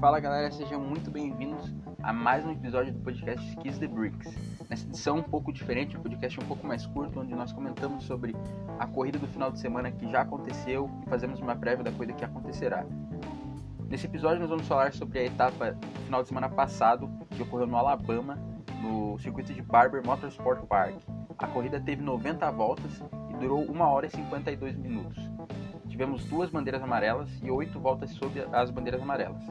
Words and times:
Fala 0.00 0.20
galera, 0.20 0.48
sejam 0.52 0.80
muito 0.80 1.10
bem-vindos 1.10 1.74
a 2.04 2.12
mais 2.12 2.46
um 2.46 2.52
episódio 2.52 2.92
do 2.92 3.00
podcast 3.00 3.56
Kiss 3.56 3.80
the 3.80 3.88
Bricks. 3.88 4.32
Nessa 4.70 4.86
edição 4.86 5.16
um 5.16 5.22
pouco 5.24 5.52
diferente, 5.52 5.96
um 5.96 6.00
podcast 6.00 6.38
um 6.38 6.46
pouco 6.46 6.64
mais 6.64 6.86
curto, 6.86 7.18
onde 7.18 7.34
nós 7.34 7.52
comentamos 7.52 8.04
sobre 8.04 8.36
a 8.78 8.86
corrida 8.86 9.18
do 9.18 9.26
final 9.26 9.50
de 9.50 9.58
semana 9.58 9.90
que 9.90 10.08
já 10.08 10.20
aconteceu 10.20 10.88
e 11.04 11.10
fazemos 11.10 11.40
uma 11.40 11.56
prévia 11.56 11.82
da 11.82 11.90
corrida 11.90 12.12
que 12.12 12.24
acontecerá. 12.24 12.86
Nesse 13.88 14.06
episódio 14.06 14.38
nós 14.38 14.48
vamos 14.48 14.68
falar 14.68 14.92
sobre 14.92 15.18
a 15.18 15.24
etapa 15.24 15.72
do 15.72 16.00
final 16.04 16.22
de 16.22 16.28
semana 16.28 16.48
passado, 16.48 17.10
que 17.30 17.42
ocorreu 17.42 17.66
no 17.66 17.76
Alabama, 17.76 18.38
no 18.80 19.18
circuito 19.18 19.52
de 19.52 19.62
Barber 19.62 20.06
Motorsport 20.06 20.64
Park. 20.66 20.94
A 21.36 21.48
corrida 21.48 21.80
teve 21.80 22.02
90 22.02 22.48
voltas 22.52 23.02
e 23.30 23.34
durou 23.34 23.68
1 23.68 23.80
hora 23.80 24.06
e 24.06 24.10
52 24.10 24.76
minutos. 24.76 25.18
Tivemos 25.88 26.24
duas 26.26 26.50
bandeiras 26.50 26.84
amarelas 26.84 27.28
e 27.42 27.50
oito 27.50 27.80
voltas 27.80 28.10
sob 28.10 28.40
as 28.52 28.70
bandeiras 28.70 29.02
amarelas. 29.02 29.42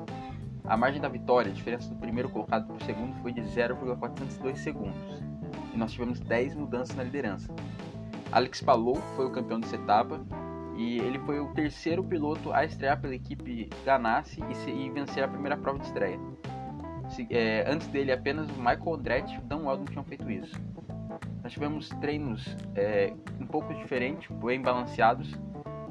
A 0.68 0.76
margem 0.76 1.00
da 1.02 1.08
vitória, 1.08 1.50
a 1.50 1.54
diferença 1.54 1.90
do 1.90 1.96
primeiro 1.96 2.30
colocado 2.30 2.68
para 2.68 2.76
o 2.76 2.84
segundo, 2.84 3.16
foi 3.22 3.32
de 3.32 3.42
0,402 3.42 4.60
segundos. 4.60 5.24
E 5.74 5.78
nós 5.78 5.94
tivemos 5.94 6.20
10 6.20 6.56
mudanças 6.56 6.94
na 6.96 7.04
liderança. 7.04 7.54
Alex 8.34 8.62
Palou 8.62 8.96
foi 9.16 9.26
o 9.26 9.32
campeão 9.32 9.62
dessa 9.62 9.78
etapa 9.78 10.20
e 10.76 11.00
ele 11.00 11.20
foi 11.20 11.40
o 11.40 11.48
terceiro 11.54 12.04
piloto 12.04 12.52
a 12.52 12.66
estrear 12.66 13.00
pela 13.00 13.16
equipe 13.16 13.70
Ganassi 13.86 14.42
e, 14.68 14.70
e 14.70 14.90
vencer 14.90 15.24
a 15.24 15.28
primeira 15.28 15.56
prova 15.56 15.80
de 15.80 15.86
estreia. 15.86 16.20
Se, 17.10 17.26
é, 17.32 17.64
antes 17.66 17.88
dele, 17.88 18.12
apenas 18.12 18.50
o 18.50 18.60
Michael 18.60 18.96
Andretti 18.96 19.36
e 19.36 19.38
o 19.38 19.42
Dan 19.42 19.66
Weldon 19.66 19.86
tinham 19.86 20.04
feito 20.04 20.30
isso. 20.30 20.60
Nós 21.42 21.54
tivemos 21.54 21.88
treinos 22.02 22.58
é, 22.76 23.14
um 23.40 23.48
pouco 23.48 23.74
diferentes, 23.74 24.30
bem 24.38 24.62
balanceados, 24.62 25.34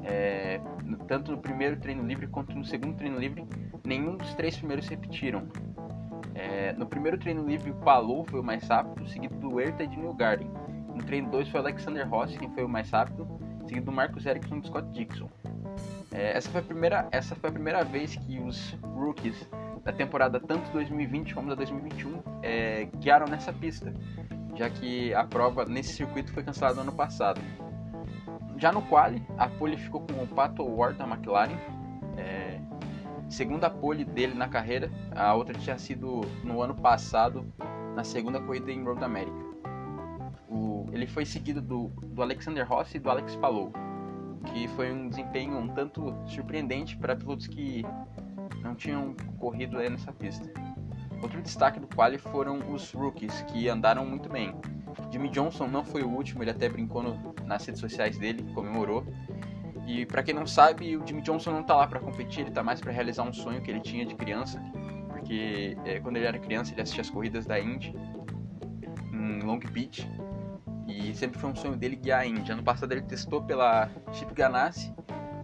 é, 0.03 0.61
tanto 1.07 1.31
no 1.31 1.39
primeiro 1.39 1.77
treino 1.77 2.03
livre 2.03 2.27
quanto 2.27 2.55
no 2.55 2.63
segundo 2.63 2.95
treino 2.95 3.17
livre, 3.17 3.45
nenhum 3.87 4.17
dos 4.17 4.33
três 4.35 4.57
primeiros 4.57 4.85
se 4.85 4.91
repetiram. 4.91 5.47
É, 6.35 6.73
no 6.73 6.85
primeiro 6.85 7.17
treino 7.17 7.47
livre, 7.47 7.71
o 7.71 7.75
Palou 7.75 8.23
foi 8.25 8.39
o 8.39 8.43
mais 8.43 8.67
rápido, 8.67 9.07
seguido 9.07 9.35
do 9.39 9.59
Herta 9.59 9.83
e 9.83 9.87
de 9.87 9.97
Newgarden. 9.97 10.51
No 10.93 11.03
treino 11.03 11.31
2 11.31 11.49
foi 11.49 11.61
o 11.61 11.63
Alexander 11.63 12.07
Rossi 12.07 12.37
quem 12.37 12.49
foi 12.51 12.63
o 12.63 12.69
mais 12.69 12.89
rápido, 12.91 13.27
seguido 13.65 13.85
do 13.85 13.91
Marcus 13.91 14.25
Ericsson 14.25 14.57
e 14.57 14.67
Scott 14.67 14.87
Dixon. 14.91 15.29
É, 16.11 16.37
essa, 16.37 16.49
foi 16.49 16.61
a 16.61 16.63
primeira, 16.63 17.07
essa 17.11 17.35
foi 17.35 17.49
a 17.49 17.53
primeira 17.53 17.83
vez 17.83 18.15
que 18.15 18.39
os 18.39 18.73
rookies 18.83 19.49
da 19.83 19.93
temporada 19.93 20.39
tanto 20.39 20.69
2020 20.71 21.33
como 21.33 21.49
da 21.49 21.55
2021 21.55 22.21
é, 22.43 22.85
guiaram 22.97 23.27
nessa 23.27 23.53
pista, 23.53 23.93
já 24.55 24.69
que 24.69 25.13
a 25.13 25.23
prova 25.23 25.65
nesse 25.65 25.93
circuito 25.93 26.31
foi 26.33 26.43
cancelada 26.43 26.75
no 26.75 26.81
ano 26.81 26.91
passado. 26.91 27.39
Já 28.57 28.71
no 28.71 28.81
quali, 28.81 29.23
a 29.37 29.47
pole 29.47 29.77
ficou 29.77 30.01
com 30.01 30.23
o 30.23 30.27
Pato 30.27 30.63
Ward 30.63 30.97
da 30.97 31.05
McLaren. 31.05 31.76
Segunda 33.29 33.69
pole 33.69 34.05
dele 34.05 34.33
na 34.33 34.47
carreira, 34.47 34.89
a 35.15 35.33
outra 35.33 35.57
tinha 35.57 35.77
sido 35.77 36.21
no 36.43 36.61
ano 36.61 36.73
passado, 36.73 37.45
na 37.95 38.03
segunda 38.03 38.39
corrida 38.39 38.71
em 38.71 38.83
Road 38.83 39.03
America. 39.03 39.37
O, 40.49 40.85
ele 40.93 41.05
foi 41.05 41.25
seguido 41.25 41.61
do, 41.61 41.89
do 42.03 42.21
Alexander 42.21 42.67
Rossi 42.67 42.97
e 42.97 42.99
do 42.99 43.09
Alex 43.09 43.35
Palou, 43.35 43.71
que 44.45 44.67
foi 44.69 44.91
um 44.91 45.09
desempenho 45.09 45.57
um 45.57 45.67
tanto 45.67 46.15
surpreendente 46.25 46.95
para 46.95 47.15
pilotos 47.15 47.47
que 47.47 47.83
não 48.63 48.75
tinham 48.75 49.13
corrido 49.37 49.77
nessa 49.77 50.11
pista. 50.13 50.49
Outro 51.21 51.41
destaque 51.41 51.79
do 51.79 51.87
quali 51.87 52.17
foram 52.17 52.59
os 52.71 52.91
rookies, 52.91 53.41
que 53.43 53.67
andaram 53.67 54.05
muito 54.05 54.29
bem. 54.29 54.55
Jimmy 55.11 55.29
Johnson 55.29 55.67
não 55.67 55.83
foi 55.83 56.03
o 56.03 56.09
último, 56.09 56.43
ele 56.43 56.51
até 56.51 56.69
brincou 56.69 57.01
no, 57.03 57.35
nas 57.45 57.65
redes 57.65 57.81
sociais 57.81 58.17
dele, 58.17 58.43
comemorou. 58.53 59.05
E 59.87 60.05
para 60.05 60.21
quem 60.21 60.35
não 60.35 60.45
sabe, 60.45 60.97
o 60.97 61.07
Jimmy 61.07 61.21
Johnson 61.21 61.51
não 61.51 61.63
tá 61.63 61.73
lá 61.73 61.87
para 61.87 62.01
competir, 62.01 62.41
ele 62.41 62.51
tá 62.51 62.61
mais 62.61 62.81
para 62.81 62.91
realizar 62.91 63.23
um 63.23 63.31
sonho 63.31 63.61
que 63.61 63.71
ele 63.71 63.79
tinha 63.79 64.05
de 64.05 64.15
criança, 64.15 64.61
porque 65.07 65.77
é, 65.85 66.01
quando 66.01 66.17
ele 66.17 66.25
era 66.25 66.37
criança 66.37 66.73
ele 66.73 66.81
assistia 66.81 67.01
as 67.01 67.09
corridas 67.09 67.45
da 67.45 67.57
Indy 67.57 67.95
em 69.13 69.39
Long 69.39 69.59
Beach 69.59 70.05
e 70.85 71.15
sempre 71.15 71.39
foi 71.39 71.49
um 71.49 71.55
sonho 71.55 71.77
dele 71.77 71.95
guiar 71.95 72.19
a 72.19 72.25
Indy. 72.27 72.51
Ano 72.51 72.63
passado 72.63 72.91
ele 72.91 73.01
testou 73.01 73.41
pela 73.41 73.89
Chip 74.11 74.33
Ganassi 74.33 74.93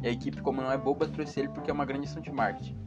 e 0.02 0.10
a 0.10 0.12
equipe, 0.12 0.42
como 0.42 0.62
não 0.62 0.70
é 0.70 0.78
boba, 0.78 1.08
trouxe 1.08 1.40
ele 1.40 1.48
porque 1.48 1.72
é 1.72 1.74
uma 1.74 1.86
grande 1.86 2.08
ação 2.08 2.22
de 2.22 2.32
marketing. 2.32 2.78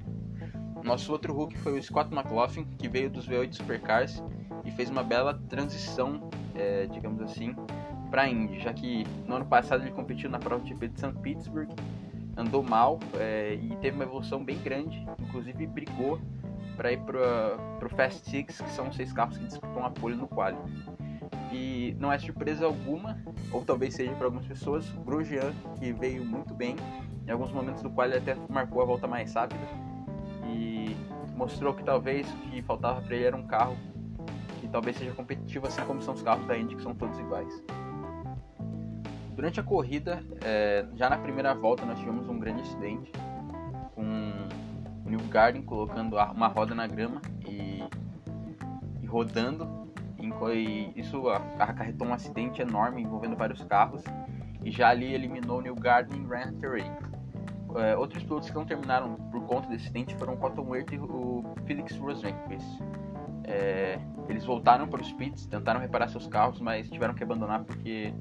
Nosso 0.84 1.11
outro 1.11 1.33
Hulk 1.33 1.56
foi 1.59 1.78
o 1.78 1.83
Scott 1.83 2.15
McLaughlin, 2.15 2.67
que 2.78 2.87
veio 2.87 3.09
dos 3.09 3.27
V8 3.27 3.55
Supercars 3.55 4.23
e 4.62 4.71
fez 4.71 4.91
uma 4.91 5.03
bela 5.03 5.33
transição, 5.49 6.28
é, 6.55 6.87
digamos 6.87 7.23
assim, 7.23 7.56
para 8.11 8.22
a 8.22 8.28
Indy, 8.28 8.61
já 8.61 8.72
que 8.72 9.05
no 9.27 9.37
ano 9.37 9.47
passado 9.47 9.83
ele 9.83 9.93
competiu 9.93 10.31
na 10.31 10.39
prova 10.39 10.62
de 10.62 10.71
GP 10.71 10.89
de 10.89 11.00
St. 11.00 11.12
Petersburg, 11.22 11.75
andou 12.37 12.62
mal 12.62 12.99
é, 13.19 13.55
e 13.55 13.75
teve 13.77 13.97
uma 13.97 14.05
evolução 14.05 14.44
bem 14.44 14.59
grande, 14.59 15.06
inclusive 15.21 15.67
brigou 15.67 16.21
para 16.77 16.93
ir 16.93 17.00
para 17.00 17.87
o 17.87 17.89
Fast 17.89 18.28
Six, 18.28 18.61
que 18.61 18.71
são 18.71 18.93
seis 18.93 19.12
carros 19.12 19.39
que 19.39 19.44
disputam 19.44 19.84
a 19.84 19.91
pole 19.91 20.15
no 20.15 20.28
quali. 20.28 20.59
E 21.50 21.97
não 21.99 22.12
é 22.12 22.19
surpresa 22.19 22.67
alguma, 22.67 23.19
ou 23.50 23.65
talvez 23.65 23.94
seja 23.94 24.12
para 24.12 24.27
algumas 24.27 24.47
pessoas, 24.47 24.88
o 24.91 25.00
Grosjean, 25.00 25.53
que 25.78 25.93
veio 25.93 26.25
muito 26.25 26.53
bem, 26.53 26.77
em 27.27 27.31
alguns 27.31 27.50
momentos 27.50 27.83
do 27.83 27.88
quali 27.91 28.15
até 28.15 28.37
marcou 28.49 28.83
a 28.83 28.84
volta 28.84 29.06
mais 29.06 29.33
rápida 29.33 29.67
e 30.47 30.94
mostrou 31.34 31.75
que 31.75 31.83
talvez 31.83 32.31
o 32.31 32.37
que 32.38 32.62
faltava 32.62 33.00
para 33.00 33.17
ele 33.17 33.25
era 33.25 33.37
um 33.37 33.47
carro 33.47 33.77
que 34.61 34.69
talvez 34.69 34.97
seja 34.97 35.12
competitivo, 35.12 35.67
assim 35.67 35.83
como 35.87 36.03
são 36.03 36.15
os 36.15 36.23
carros 36.23 36.47
da 36.47 36.56
Indy, 36.56 36.77
que 36.77 36.83
são 36.83 36.94
todos 36.94 37.19
iguais. 37.19 37.62
Durante 39.37 39.61
a 39.61 39.63
corrida, 39.63 40.25
é, 40.43 40.87
já 40.95 41.11
na 41.11 41.19
primeira 41.19 41.55
volta, 41.55 41.85
nós 41.85 41.99
tivemos 41.99 42.27
um 42.27 42.39
grande 42.39 42.63
acidente 42.63 43.13
com 43.95 44.03
o 45.05 45.11
New 45.11 45.21
Garden 45.29 45.61
colocando 45.61 46.17
uma 46.17 46.49
roda 46.49 46.75
na 46.75 46.87
grama 46.87 47.21
e, 47.47 47.85
e 49.03 49.07
rodando. 49.07 49.85
E 50.19 50.99
isso 50.99 51.29
acarretou 51.29 52.09
um 52.09 52.15
acidente 52.15 52.63
enorme 52.63 53.03
envolvendo 53.03 53.37
vários 53.37 53.63
carros. 53.65 54.03
E 54.65 54.71
já 54.71 54.89
ali 54.89 55.13
eliminou 55.13 55.59
o 55.59 55.61
New 55.61 55.75
Garden 55.75 56.19
e 56.19 56.27
Ryan 56.27 56.55
Terray. 56.55 56.91
É, 57.77 57.95
outros 57.95 58.23
pilotos 58.23 58.49
que 58.49 58.57
não 58.57 58.65
terminaram 58.65 59.17
por 59.17 59.45
conta 59.45 59.69
desse 59.69 59.85
acidente 59.85 60.17
foram 60.17 60.33
o 60.33 60.37
Cotton 60.39 60.63
Worth 60.63 60.93
e 60.93 60.99
o 60.99 61.45
Felix 61.67 61.95
Rosenqvist. 61.99 62.83
É, 63.45 63.99
eles 64.29 64.45
voltaram 64.45 64.89
para 64.89 65.01
os 65.01 65.13
pits, 65.13 65.47
tentaram 65.47 65.79
reparar 65.79 66.09
seus 66.09 66.27
carros, 66.27 66.59
mas 66.59 66.89
tiveram 66.91 67.15
que 67.15 67.23
abandonar 67.23 67.63
porque 67.65 68.13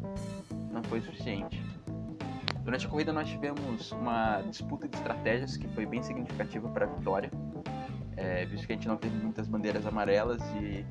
não 0.75 0.83
foi 0.83 1.01
suficiente. 1.01 1.63
Durante 2.63 2.85
a 2.85 2.89
corrida 2.89 3.13
nós 3.13 3.27
tivemos 3.29 3.91
uma 3.93 4.41
disputa 4.41 4.87
de 4.87 4.95
estratégias 4.97 5.55
que 5.55 5.67
foi 5.69 5.85
bem 5.85 6.03
significativa 6.03 6.67
para 6.69 6.85
a 6.85 6.89
vitória, 6.89 7.31
é, 8.17 8.45
visto 8.45 8.67
que 8.67 8.73
a 8.73 8.75
gente 8.75 8.87
não 8.87 8.97
teve 8.97 9.15
muitas 9.15 9.47
bandeiras 9.47 9.85
amarelas 9.85 10.41
e, 10.55 10.85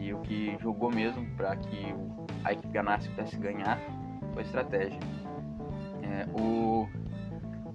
e 0.00 0.14
o 0.14 0.20
que 0.20 0.56
jogou 0.60 0.90
mesmo 0.90 1.26
para 1.36 1.54
que 1.56 1.94
a 2.44 2.52
equipe 2.52 2.68
Ganassi 2.68 3.08
pudesse 3.10 3.36
ganhar 3.36 3.78
foi 4.32 4.42
estratégia. 4.42 5.00
É, 6.02 6.26
o 6.40 6.88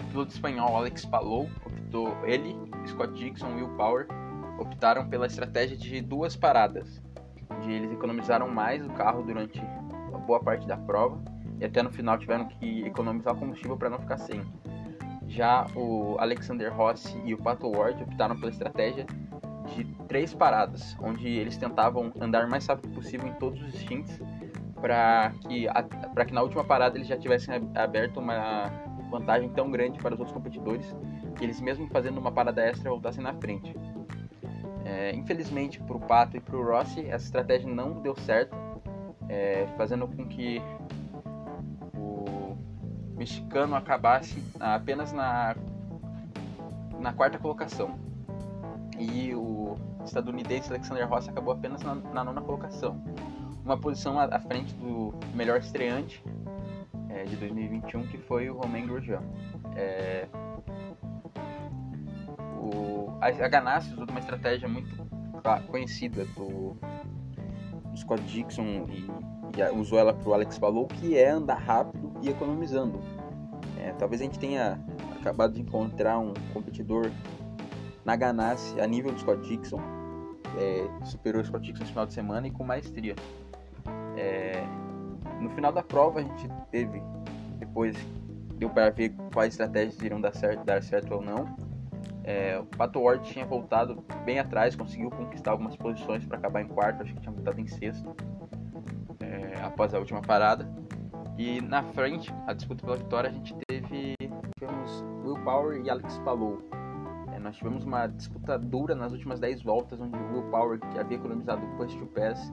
piloto 0.09 0.31
espanhol 0.31 0.78
Alex 0.78 1.06
Palou 1.06 1.50
optou, 1.66 2.16
ele, 2.25 2.56
Scott 2.88 3.14
Dixon 3.14 3.50
e 3.52 3.62
Will 3.62 3.75
Power 3.75 4.08
optaram 4.58 5.08
pela 5.09 5.28
estratégia 5.28 5.75
de 5.75 6.02
duas 6.02 6.36
paradas, 6.36 7.02
onde 7.50 7.72
eles 7.72 7.91
economizaram 7.91 8.47
mais 8.47 8.86
o 8.86 8.90
carro 8.91 9.24
durante 9.24 9.62
boa 10.22 10.40
parte 10.40 10.68
da 10.68 10.78
prova 10.78 11.22
e 11.59 11.66
até 11.66 11.84
no 11.84 11.92
final 11.92 12.18
tiveram 12.18 12.48
que 12.48 12.82
economizar 12.84 13.36
combustível 13.36 13.78
para 13.78 13.90
não 13.90 14.00
ficar 14.00 14.18
sem. 14.18 14.42
Já 15.28 15.66
o 15.76 16.18
Alexander 16.20 16.74
Rossi 16.74 17.18
e 17.24 17.34
o 17.34 17.38
Pato 17.38 17.70
Ward 17.70 18.04
optaram 18.04 18.36
pela 18.36 18.52
estratégia 18.52 19.06
de 19.76 19.86
três 20.08 20.34
paradas, 20.34 20.98
onde 21.02 21.28
eles 21.28 21.56
tentavam 21.56 22.12
andar 22.20 22.46
o 22.46 22.50
mais 22.50 22.66
rápido 22.66 22.94
possível 22.94 23.28
em 23.28 23.34
todos 23.34 23.62
os 23.62 23.74
stints 23.76 24.20
para 24.82 25.32
que, 25.42 25.68
para 26.14 26.26
que 26.26 26.34
na 26.34 26.42
última 26.42 26.64
parada 26.64 26.98
eles 26.98 27.08
já 27.08 27.16
tivessem 27.16 27.53
aberto 27.76 28.20
uma 28.20 28.66
vantagem 29.09 29.50
tão 29.50 29.70
grande 29.70 30.00
para 30.00 30.14
os 30.14 30.20
outros 30.20 30.35
competidores 30.35 30.96
que 31.38 31.46
eles 31.46 31.62
mesmo 31.62 31.88
fazendo 31.90 32.17
uma 32.17 32.32
parada 32.32 32.66
extra 32.66 32.90
voltassem 32.90 33.24
na 33.24 33.34
frente. 33.35 33.74
É, 34.84 35.16
infelizmente 35.16 35.79
para 35.79 35.96
o 35.96 36.00
Pato 36.00 36.35
e 36.35 36.40
para 36.40 36.58
o 36.58 36.64
Rossi 36.64 37.06
essa 37.06 37.26
estratégia 37.26 37.70
não 37.70 38.02
deu 38.02 38.16
certo, 38.16 38.58
é, 39.31 39.66
fazendo 39.78 40.05
com 40.09 40.28
que 40.28 40.61
o 41.95 42.57
mexicano 43.16 43.75
acabasse 43.75 44.43
apenas 44.59 45.13
na, 45.13 45.55
na 46.99 47.13
quarta 47.13 47.39
colocação 47.39 47.97
e 48.99 49.33
o 49.33 49.78
estadunidense 50.03 50.69
Alexander 50.69 51.07
Rossi 51.07 51.29
acabou 51.29 51.53
apenas 51.53 51.81
na, 51.81 51.95
na 51.95 52.23
nona 52.25 52.41
colocação, 52.41 53.01
uma 53.63 53.78
posição 53.78 54.19
à, 54.19 54.25
à 54.25 54.39
frente 54.39 54.73
do 54.75 55.13
melhor 55.33 55.59
estreante 55.59 56.22
é, 57.09 57.23
de 57.23 57.37
2021 57.37 58.07
que 58.07 58.17
foi 58.17 58.49
o 58.49 58.57
Romain 58.57 58.85
Grosjean. 58.85 59.22
É, 59.78 60.28
a 63.22 63.47
Ganassi 63.47 63.93
usou 63.93 64.05
uma 64.09 64.19
estratégia 64.19 64.67
muito 64.67 65.09
conhecida 65.67 66.25
do 66.35 66.75
Scott 68.02 68.22
Dixon 68.24 68.86
e, 68.90 69.08
e, 69.58 69.80
usou 69.80 69.98
ela 69.98 70.14
para 70.14 70.30
o 70.30 70.34
Alex 70.34 70.58
Palou, 70.58 70.88
que 70.88 71.18
é 71.18 71.30
andar 71.30 71.59
rápido 71.59 72.12
e 72.22 72.30
economizando. 72.30 73.00
É, 73.80 73.92
talvez 73.94 74.22
a 74.22 74.26
gente 74.26 74.38
tenha 74.38 74.80
acabado 75.20 75.53
de 75.53 75.62
encontrar 75.62 76.20
um 76.20 76.34
competidor 76.53 77.12
na 78.03 78.16
Ganassi 78.16 78.80
a 78.80 78.88
nível 78.88 79.12
do 79.12 79.20
Scott 79.20 79.48
Dixon, 79.48 79.80
é, 80.58 81.06
superou 81.06 81.42
o 81.42 81.46
Scott 81.46 81.66
Dixon 81.66 81.84
no 81.84 81.90
final 81.90 82.06
de 82.06 82.14
semana 82.14 82.48
e 82.48 82.52
com 82.52 82.64
maestria. 82.64 83.16
É, 84.18 84.64
no 85.40 85.50
final 85.52 85.72
da 85.72 85.84
prova 85.84 86.20
a 86.20 86.24
gente 86.24 86.50
teve, 86.70 87.02
depois 87.58 87.96
deu 88.58 88.70
para 88.70 88.90
ver 88.90 89.14
quais 89.34 89.53
estratégias 89.53 90.00
iriam 90.02 90.20
dar 90.20 90.36
certo, 90.36 90.64
dar 90.64 90.84
certo 90.84 91.14
ou 91.16 91.22
não. 91.22 91.71
É, 92.23 92.59
o 92.59 92.66
Pato 92.66 93.02
Ward 93.02 93.28
tinha 93.28 93.46
voltado 93.46 94.03
bem 94.23 94.40
atrás, 94.40 94.76
conseguiu 94.76 95.09
conquistar 95.09 95.52
algumas 95.52 95.76
posições 95.76 96.26
para 96.26 96.38
acabar 96.38 96.62
em 96.62 96.68
quarto, 96.68 97.02
acho 97.02 97.14
que 97.14 97.20
tinha 97.20 97.34
voltado 97.34 97.59
em 97.59 97.68
sexto 97.68 98.16
é, 99.20 99.59
após 99.64 99.94
a 99.94 100.00
última 100.00 100.22
parada. 100.22 100.70
E 101.38 101.62
na 101.62 101.82
frente, 101.82 102.32
a 102.46 102.53
disputa 102.53 102.84
pela 102.84 102.97
vitória, 102.97 103.29
a 103.29 103.34
gente 103.34 103.56
teve 103.68 104.16
tivemos 104.58 105.03
Will 105.23 105.44
Power 105.44 105.82
e 105.84 105.90
Alex 105.90 106.20
Palou. 106.20 106.62
É, 107.34 107.40
nós 107.40 107.56
tivemos 107.56 107.84
uma 107.84 108.06
disputa 108.06 108.59
dura 108.59 108.94
nas 108.94 109.12
últimas 109.12 109.40
10 109.40 109.64
voltas, 109.64 110.00
onde 110.00 110.16
o 110.16 110.34
Will 110.34 110.52
Power, 110.52 110.79
que 110.79 111.00
havia 111.00 111.17
economizado 111.17 111.66
push 111.78 111.96
to 111.96 112.06
pass 112.08 112.52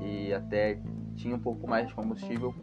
e 0.00 0.32
até 0.32 0.80
tinha 1.14 1.36
um 1.36 1.38
pouco 1.38 1.68
mais 1.68 1.88
de 1.88 1.94
combustível, 1.94 2.54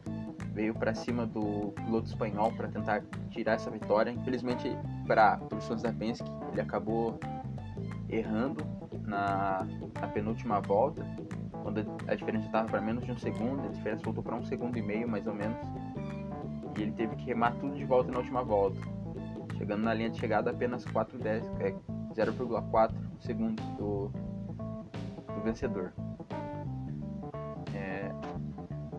veio 0.56 0.74
para 0.74 0.96
cima 0.96 1.28
do 1.28 1.74
piloto 1.76 2.08
espanhol 2.08 2.52
para 2.54 2.70
tentar 2.70 3.04
tirar 3.30 3.54
essa 3.54 3.70
vitória. 3.70 4.10
Infelizmente, 4.10 4.72
para 5.06 5.38
os 5.54 5.68
fãs 5.68 5.84
Penske, 6.00 6.26
ele 6.54 6.62
acabou 6.62 7.20
errando 8.10 8.66
na, 9.02 9.68
na 10.00 10.08
penúltima 10.08 10.62
volta, 10.62 11.06
quando 11.62 11.86
a 12.08 12.16
diferença 12.16 12.46
estava 12.46 12.70
para 12.70 12.80
menos 12.80 13.04
de 13.04 13.12
um 13.12 13.18
segundo, 13.18 13.66
a 13.66 13.72
diferença 13.72 14.02
voltou 14.04 14.24
para 14.24 14.36
um 14.36 14.46
segundo 14.46 14.78
e 14.78 14.82
meio 14.82 15.08
mais 15.08 15.28
ou 15.28 15.34
menos, 15.34 15.58
e 16.78 16.84
ele 16.84 16.92
teve 16.94 17.16
que 17.18 17.26
remar 17.26 17.52
tudo 17.56 17.76
de 17.76 17.84
volta 17.84 18.10
na 18.12 18.20
última 18.20 18.42
volta, 18.42 18.80
chegando 19.58 19.84
na 19.84 19.94
linha 19.94 20.10
de 20.10 20.18
chegada 20.18 20.52
apenas 20.52 20.86
4 20.86 21.18
décimos, 21.20 21.60
é 21.60 21.72
0,4 22.14 22.94
segundos 23.20 23.66
do, 23.78 24.08
do 24.08 25.42
vencedor. 25.44 25.92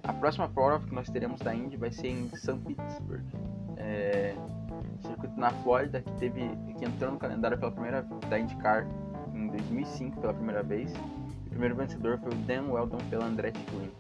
A 0.06 0.12
próxima 0.12 0.48
prova 0.48 0.84
que 0.86 0.94
nós 0.94 1.08
teremos 1.08 1.40
da 1.40 1.54
Indy 1.54 1.76
vai 1.76 1.90
ser 1.90 2.08
em 2.08 2.28
St. 2.28 2.58
Petersburg. 2.64 3.24
É, 3.76 4.34
circuito 5.00 5.38
na 5.38 5.50
Flórida 5.50 6.00
que 6.00 6.12
teve 6.12 6.48
que 6.78 6.84
entrou 6.84 7.12
no 7.12 7.18
calendário 7.18 7.58
pela 7.58 7.72
primeira 7.72 8.02
da 8.28 8.38
IndyCar 8.38 8.86
em 9.34 9.48
2005 9.48 10.20
pela 10.20 10.32
primeira 10.32 10.62
vez. 10.62 10.92
O 11.46 11.50
primeiro 11.50 11.74
vencedor 11.74 12.18
foi 12.18 12.32
o 12.32 12.34
Dan 12.36 12.70
Weldon 12.70 12.98
pela 13.10 13.24
Andretti 13.24 13.60
Green. 13.70 13.90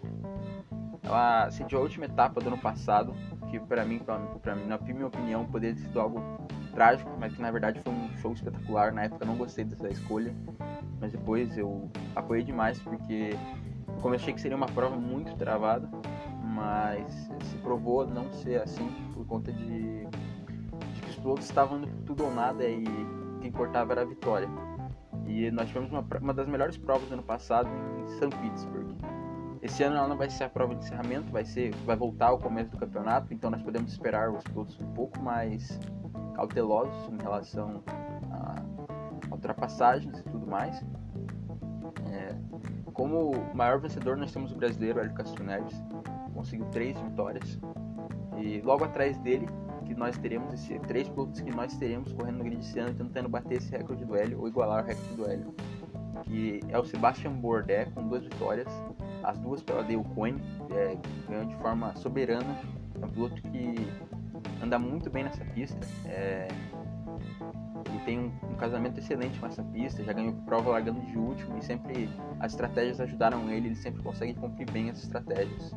Ela 1.02 1.50
sediou 1.50 1.80
a 1.80 1.84
última 1.84 2.06
etapa 2.06 2.40
do 2.40 2.48
ano 2.48 2.58
passado, 2.58 3.14
que 3.50 3.58
para 3.60 3.84
mim, 3.84 4.00
para 4.00 4.54
mim, 4.56 4.66
na 4.66 4.78
minha 4.78 5.06
opinião, 5.06 5.44
poderia 5.46 5.74
ter 5.74 5.82
sido 5.82 6.00
algo 6.00 6.20
trágico, 6.74 7.10
mas 7.18 7.34
que 7.34 7.40
na 7.40 7.50
verdade 7.50 7.80
foi 7.80 7.92
um 7.92 8.16
show 8.18 8.32
espetacular. 8.32 8.92
Na 8.92 9.04
época 9.04 9.24
eu 9.24 9.26
não 9.26 9.36
gostei 9.36 9.64
dessa 9.64 9.88
escolha, 9.88 10.34
mas 11.00 11.12
depois 11.12 11.56
eu 11.56 11.88
apoiei 12.14 12.44
demais 12.44 12.78
porque 12.80 13.30
como 14.00 14.14
eu 14.14 14.20
achei 14.20 14.32
que 14.32 14.40
seria 14.40 14.56
uma 14.56 14.66
prova 14.66 14.96
muito 14.96 15.34
travada, 15.36 15.88
mas 16.42 17.30
se 17.44 17.56
provou 17.58 18.06
não 18.06 18.32
ser 18.32 18.62
assim 18.62 18.88
por 19.12 19.26
conta 19.26 19.52
de, 19.52 20.06
de 20.06 21.00
que 21.02 21.10
os 21.10 21.16
pilotos 21.16 21.44
estavam 21.44 21.78
indo 21.78 21.88
tudo 22.04 22.24
ou 22.24 22.34
nada 22.34 22.64
e 22.68 22.84
o 22.84 23.38
que 23.40 23.48
importava 23.48 23.92
era 23.92 24.02
a 24.02 24.04
vitória. 24.04 24.48
E 25.26 25.50
nós 25.50 25.68
tivemos 25.68 25.90
uma, 25.90 26.04
uma 26.20 26.32
das 26.32 26.46
melhores 26.46 26.78
provas 26.78 27.08
do 27.08 27.14
ano 27.14 27.22
passado 27.22 27.68
em 27.68 28.08
St. 28.08 28.28
Petersburg. 28.40 28.94
Esse 29.60 29.82
ano 29.82 29.96
ela 29.96 30.06
não 30.06 30.16
vai 30.16 30.30
ser 30.30 30.44
a 30.44 30.48
prova 30.48 30.74
de 30.74 30.84
encerramento, 30.84 31.32
vai 31.32 31.44
ser, 31.44 31.74
vai 31.84 31.96
voltar 31.96 32.28
ao 32.28 32.38
começo 32.38 32.70
do 32.70 32.76
campeonato, 32.76 33.34
então 33.34 33.50
nós 33.50 33.60
podemos 33.62 33.90
esperar 33.90 34.30
os 34.30 34.44
pilotos 34.44 34.78
um 34.80 34.92
pouco 34.92 35.20
mais 35.20 35.80
cautelosos 36.36 37.12
em 37.12 37.20
relação 37.20 37.82
a 38.30 38.62
ultrapassagens 39.32 40.20
e 40.20 40.22
tudo 40.22 40.46
mais. 40.46 40.84
É, 42.12 42.36
como 42.96 43.32
maior 43.52 43.78
vencedor, 43.78 44.16
nós 44.16 44.32
temos 44.32 44.50
o 44.52 44.56
brasileiro 44.56 44.98
Hélio 44.98 45.12
Castro 45.12 45.44
Neves, 45.44 45.74
conseguiu 46.34 46.64
três 46.70 46.98
vitórias. 46.98 47.60
E 48.38 48.60
logo 48.62 48.84
atrás 48.84 49.18
dele, 49.18 49.46
que 49.84 49.94
nós 49.94 50.16
teremos 50.16 50.54
esse, 50.54 50.78
três 50.80 51.06
pilotos 51.06 51.40
que 51.42 51.54
nós 51.54 51.76
teremos 51.76 52.10
correndo 52.12 52.38
no 52.38 52.44
grid 52.44 52.58
esse 52.58 52.78
ano, 52.78 52.94
tentando 52.94 53.28
bater 53.28 53.58
esse 53.58 53.70
recorde 53.70 54.02
do 54.04 54.16
Hélio 54.16 54.40
ou 54.40 54.48
igualar 54.48 54.82
o 54.82 54.86
recorde 54.86 55.14
do 55.14 55.26
Hélio. 55.26 55.54
Que 56.24 56.60
é 56.70 56.78
o 56.78 56.84
Sebastian 56.84 57.32
Bourdais 57.32 57.88
com 57.92 58.08
duas 58.08 58.24
vitórias, 58.24 58.68
as 59.22 59.38
duas 59.38 59.62
pela 59.62 59.82
Dale 59.82 60.02
Coyne, 60.14 60.40
é, 60.70 60.96
ganhou 61.28 61.44
de 61.44 61.56
forma 61.56 61.94
soberana. 61.96 62.58
É 63.00 63.04
um 63.04 63.10
piloto 63.10 63.42
que 63.42 63.74
anda 64.62 64.78
muito 64.78 65.10
bem 65.10 65.24
nessa 65.24 65.44
pista. 65.44 65.86
É, 66.06 66.48
tem 68.06 68.18
um, 68.20 68.32
um, 68.48 68.54
casamento 68.54 68.98
excelente 69.00 69.38
com 69.38 69.46
essa 69.46 69.62
pista, 69.64 70.02
já 70.02 70.12
ganhou 70.12 70.32
prova 70.46 70.70
largando 70.70 71.00
de 71.00 71.18
último 71.18 71.58
e 71.58 71.62
sempre 71.62 72.08
as 72.38 72.52
estratégias 72.52 73.00
ajudaram 73.00 73.50
ele, 73.50 73.66
ele 73.66 73.74
sempre 73.74 74.00
consegue 74.02 74.32
cumprir 74.34 74.70
bem 74.70 74.88
as 74.88 75.02
estratégias. 75.02 75.74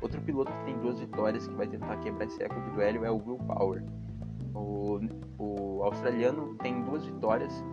Outro 0.00 0.20
piloto 0.20 0.52
que 0.52 0.64
tem 0.64 0.78
duas 0.78 0.98
vitórias 0.98 1.46
que 1.46 1.54
vai 1.54 1.68
tentar 1.68 1.96
quebrar 1.98 2.26
esse 2.26 2.38
recorde 2.38 2.70
do 2.70 2.82
Hélio 2.82 3.04
é 3.04 3.10
o 3.10 3.16
Will 3.16 3.38
Power. 3.38 3.84
O, 4.54 5.00
o 5.38 5.82
australiano 5.84 6.56
tem 6.56 6.82
duas 6.82 7.06
vitórias 7.06 7.64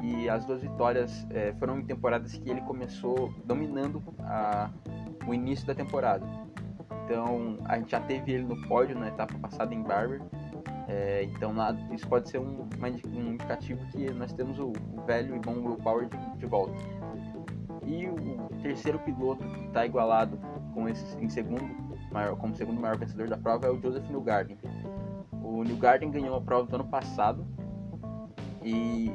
e 0.00 0.28
as 0.28 0.44
duas 0.44 0.62
vitórias 0.62 1.26
é, 1.30 1.52
foram 1.54 1.80
em 1.80 1.84
temporadas 1.84 2.32
que 2.32 2.48
ele 2.48 2.60
começou 2.60 3.34
dominando 3.44 4.02
a, 4.20 4.70
o 5.26 5.34
início 5.34 5.66
da 5.66 5.74
temporada. 5.74 6.24
Então 7.04 7.58
a 7.64 7.76
gente 7.78 7.90
já 7.90 8.00
teve 8.00 8.32
ele 8.32 8.44
no 8.44 8.68
pódio 8.68 8.96
na 8.96 9.08
etapa 9.08 9.36
passada 9.38 9.74
em 9.74 9.82
Barber 9.82 10.20
é, 10.88 11.24
então 11.24 11.52
isso 11.92 12.08
pode 12.08 12.30
ser 12.30 12.38
um, 12.38 12.62
um, 12.62 13.32
indicativo 13.34 13.84
que 13.88 14.10
nós 14.10 14.32
temos 14.32 14.58
o, 14.58 14.72
o 14.96 15.02
velho 15.06 15.36
e 15.36 15.38
bom 15.38 15.52
willpower 15.52 16.08
de, 16.08 16.38
de 16.38 16.46
volta. 16.46 16.74
E 17.84 18.06
o 18.06 18.48
terceiro 18.62 18.98
piloto 18.98 19.44
que 19.44 19.66
está 19.66 19.84
igualado 19.84 20.38
com 20.72 20.88
esse 20.88 21.16
em 21.22 21.28
segundo 21.28 21.62
maior, 22.10 22.36
como 22.36 22.56
segundo 22.56 22.80
maior 22.80 22.96
vencedor 22.96 23.28
da 23.28 23.36
prova 23.36 23.66
é 23.66 23.70
o 23.70 23.80
Joseph 23.80 24.08
Newgarden. 24.08 24.58
O 25.42 25.62
Newgarden 25.62 26.10
ganhou 26.10 26.36
a 26.36 26.40
prova 26.40 26.66
do 26.66 26.74
ano 26.74 26.88
passado 26.88 27.46
e 28.62 29.12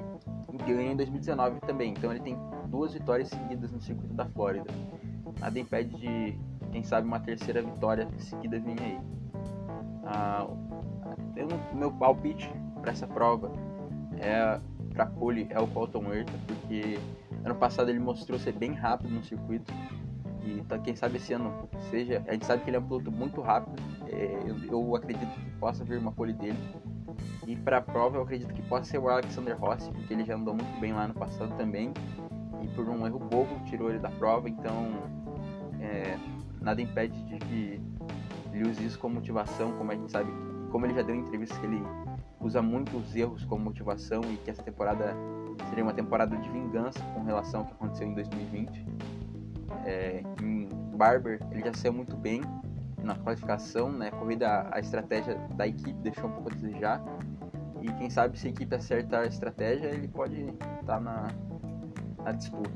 ganhou 0.66 0.82
em 0.82 0.96
2019 0.96 1.60
também. 1.62 1.92
Então 1.92 2.12
ele 2.12 2.22
tem 2.22 2.38
duas 2.68 2.94
vitórias 2.94 3.30
seguidas 3.30 3.72
no 3.72 3.82
circuito 3.82 4.14
da 4.14 4.26
Flórida. 4.26 4.70
Nada 5.40 5.60
impede 5.60 5.96
de, 5.98 6.38
quem 6.72 6.84
sabe, 6.84 7.08
uma 7.08 7.20
terceira 7.20 7.62
vitória 7.62 8.08
seguida 8.20 8.60
vir 8.60 8.80
aí. 8.80 9.00
Ah, 10.06 10.48
eu, 11.36 11.48
meu 11.74 11.92
palpite 11.92 12.50
para 12.82 12.92
essa 12.92 13.08
prova 13.08 13.52
é 14.20 14.60
para 14.94 15.08
pole 15.08 15.48
é 15.50 15.60
o 15.60 15.68
Colton 15.68 16.14
Herta, 16.14 16.34
porque 16.46 17.00
ano 17.44 17.56
passado 17.56 17.90
ele 17.90 18.00
mostrou 18.00 18.38
ser 18.40 18.54
bem 18.54 18.74
rápido 18.74 19.10
no 19.10 19.24
circuito 19.24 19.74
e 20.46 20.62
tá, 20.68 20.78
quem 20.78 20.96
sabe 20.96 21.18
esse 21.18 21.34
ano 21.34 21.68
seja. 21.90 22.24
A 22.28 22.34
gente 22.34 22.46
sabe 22.46 22.64
que 22.64 22.70
ele 22.70 22.78
é 22.78 22.80
um 22.80 22.84
piloto 22.84 23.12
muito 23.12 23.42
rápido. 23.42 23.82
É, 24.08 24.40
eu, 24.46 24.58
eu, 24.72 24.96
acredito 24.96 25.34
que 25.34 25.50
possa 25.52 25.84
vir 25.84 25.98
uma 25.98 26.12
pole 26.12 26.34
dele. 26.34 26.58
E 27.48 27.56
para 27.56 27.78
a 27.78 27.82
prova 27.82 28.18
eu 28.18 28.22
acredito 28.22 28.54
que 28.54 28.62
possa 28.64 28.86
ser 28.86 28.98
o 29.00 29.10
Alexander 29.10 29.58
Rossi, 29.58 29.90
porque 29.92 30.14
ele 30.14 30.26
já 30.26 30.36
andou 30.36 30.54
muito 30.54 30.80
bem 30.80 30.94
lá 30.94 31.08
no 31.08 31.14
passado 31.14 31.56
também. 31.58 31.94
E 32.62 32.68
por 32.70 32.88
um 32.88 33.06
erro 33.06 33.20
bobo 33.20 33.60
tirou 33.66 33.90
ele 33.90 34.00
da 34.00 34.10
prova, 34.10 34.50
então 34.50 34.92
é, 35.82 36.18
nada 36.62 36.82
impede 36.82 37.22
de 37.24 37.38
que 37.40 37.82
ele 38.54 38.70
use 38.70 38.86
isso 38.86 39.00
como 39.00 39.16
motivação, 39.16 39.74
como 39.74 39.92
a 39.92 39.96
gente 39.96 40.12
sabe 40.12 40.32
como 40.74 40.88
ele 40.88 40.96
já 40.96 41.04
deu 41.04 41.16
em 41.16 41.20
entrevistas 41.20 41.56
que 41.60 41.68
ele 41.68 41.84
usa 42.42 42.60
muito 42.60 42.98
os 42.98 43.16
erros 43.16 43.46
como 43.46 43.64
motivação 43.66 44.22
e 44.24 44.38
que 44.38 44.50
essa 44.50 44.64
temporada 44.64 45.16
seria 45.70 45.84
uma 45.84 45.94
temporada 45.94 46.36
de 46.36 46.50
vingança 46.50 47.00
com 47.14 47.24
relação 47.24 47.60
ao 47.60 47.68
que 47.68 47.74
aconteceu 47.74 48.08
em 48.08 48.16
2020. 48.16 48.86
É, 49.86 50.24
em 50.42 50.68
Barber, 50.98 51.40
ele 51.52 51.62
já 51.64 51.74
saiu 51.76 51.94
muito 51.94 52.18
bem 52.18 52.42
na 53.04 53.14
qualificação, 53.14 53.92
né? 53.92 54.10
Corrida, 54.10 54.68
a 54.72 54.80
estratégia 54.80 55.36
da 55.56 55.68
equipe 55.68 55.94
deixou 56.02 56.26
um 56.26 56.32
pouco 56.32 56.50
a 56.50 56.56
desejar. 56.56 57.04
E 57.80 57.92
quem 57.94 58.10
sabe 58.10 58.40
se 58.40 58.48
a 58.48 58.50
equipe 58.50 58.76
acertar 58.76 59.22
a 59.22 59.28
estratégia, 59.28 59.90
ele 59.90 60.08
pode 60.08 60.42
estar 60.42 60.82
tá 60.86 61.00
na, 61.00 61.28
na 62.24 62.32
disputa. 62.32 62.72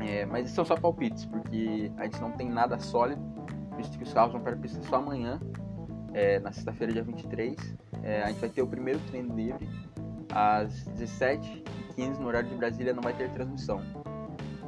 É, 0.00 0.24
mas 0.24 0.48
são 0.50 0.64
só 0.64 0.76
palpites, 0.76 1.26
porque 1.26 1.92
a 1.98 2.04
gente 2.04 2.20
não 2.22 2.32
tem 2.32 2.48
nada 2.48 2.78
sólido, 2.78 3.20
visto 3.76 3.98
que 3.98 4.04
os 4.04 4.14
carros 4.14 4.32
vão 4.32 4.40
para 4.40 4.54
a 4.54 4.56
pista 4.56 4.82
só 4.84 4.96
amanhã 4.96 5.38
é, 6.14 6.38
na 6.40 6.52
sexta-feira, 6.52 6.92
dia 6.92 7.02
23. 7.02 7.76
É, 8.02 8.22
a 8.22 8.28
gente 8.28 8.40
vai 8.40 8.48
ter 8.50 8.62
o 8.62 8.66
primeiro 8.66 9.00
treino 9.08 9.34
livre 9.34 9.68
às 10.32 10.84
17h15 10.90 12.18
no 12.18 12.26
horário 12.26 12.48
de 12.48 12.54
Brasília, 12.54 12.92
não 12.92 13.02
vai 13.02 13.12
ter 13.12 13.30
transmissão. 13.30 13.82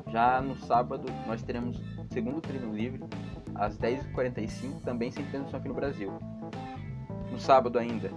Já 0.09 0.41
no 0.41 0.57
sábado, 0.57 1.07
nós 1.27 1.43
teremos 1.43 1.79
o 1.79 2.13
segundo 2.13 2.41
treino 2.41 2.75
livre 2.75 3.03
às 3.55 3.79
10h45, 3.79 4.83
também 4.83 5.11
sem 5.11 5.25
transmissão 5.27 5.59
aqui 5.59 5.69
no 5.69 5.75
Brasil. 5.75 6.13
No 7.31 7.39
sábado 7.39 7.79
ainda, 7.79 8.11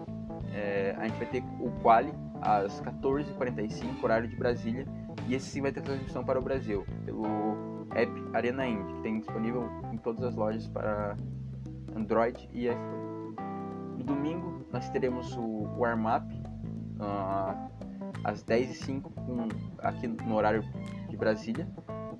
é, 0.54 0.94
a 0.98 1.08
gente 1.08 1.18
vai 1.18 1.28
ter 1.28 1.44
o 1.60 1.72
quali 1.82 2.12
às 2.42 2.82
14h45, 2.82 4.04
horário 4.04 4.28
de 4.28 4.36
Brasília, 4.36 4.86
e 5.28 5.36
esse 5.36 5.48
sim 5.48 5.62
vai 5.62 5.72
ter 5.72 5.82
transmissão 5.82 6.24
para 6.24 6.38
o 6.38 6.42
Brasil, 6.42 6.86
pelo 7.06 7.24
app 7.96 8.12
Arena 8.34 8.68
Indy, 8.68 8.94
que 8.94 9.02
tem 9.02 9.20
disponível 9.20 9.70
em 9.92 9.98
todas 9.98 10.24
as 10.24 10.36
lojas 10.36 10.68
para 10.68 11.16
Android 11.96 12.50
e 12.54 12.68
iPhone 12.68 13.15
domingo 14.06 14.66
nós 14.72 14.90
teremos 14.90 15.36
o 15.36 15.68
warm-up 15.78 16.26
uh, 17.00 17.70
às 18.24 18.44
10h05 18.44 19.12
aqui 19.80 20.08
no 20.08 20.36
horário 20.36 20.64
de 21.10 21.18
Brasília. 21.18 21.68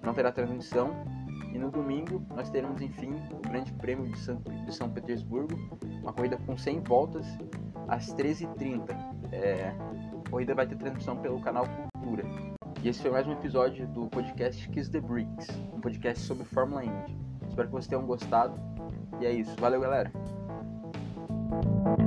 Não 0.04 0.14
terá 0.14 0.32
transmissão. 0.32 0.92
E 1.54 1.58
no 1.58 1.72
domingo 1.72 2.26
nós 2.36 2.50
teremos, 2.50 2.82
enfim, 2.82 3.14
o 3.32 3.40
Grande 3.50 3.72
Prêmio 3.74 4.12
de 4.12 4.20
São, 4.20 4.36
de 4.36 4.76
São 4.76 4.90
Petersburgo, 4.90 5.56
uma 6.02 6.12
corrida 6.12 6.38
com 6.46 6.58
100 6.58 6.82
voltas 6.82 7.26
às 7.88 8.14
13h30. 8.14 8.90
É, 9.32 9.70
a 10.26 10.30
corrida 10.30 10.54
vai 10.54 10.68
ter 10.68 10.76
transmissão 10.76 11.18
pelo 11.18 11.40
canal 11.40 11.66
Cultura. 11.94 12.24
E 12.84 12.90
esse 12.90 13.02
foi 13.02 13.10
mais 13.10 13.26
um 13.26 13.32
episódio 13.32 13.88
do 13.88 14.08
podcast 14.08 14.70
Kiss 14.70 14.92
the 14.92 15.00
Bricks, 15.00 15.48
um 15.74 15.80
podcast 15.80 16.24
sobre 16.24 16.46
Fórmula 16.46 16.84
Indy. 16.84 17.18
Espero 17.48 17.68
que 17.68 17.74
vocês 17.74 17.88
tenham 17.88 18.06
gostado. 18.06 18.60
E 19.22 19.26
é 19.26 19.32
isso. 19.32 19.56
Valeu, 19.60 19.80
galera! 19.80 20.35
Thank 21.64 22.00
you. 22.00 22.05